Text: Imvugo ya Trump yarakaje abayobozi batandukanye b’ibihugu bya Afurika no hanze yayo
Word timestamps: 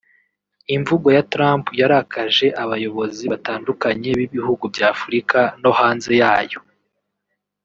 Imvugo 0.75 1.07
ya 1.15 1.23
Trump 1.31 1.65
yarakaje 1.79 2.47
abayobozi 2.63 3.23
batandukanye 3.33 4.09
b’ibihugu 4.17 4.63
bya 4.73 4.87
Afurika 4.95 5.39
no 5.61 5.71
hanze 5.79 6.11
yayo 6.21 6.59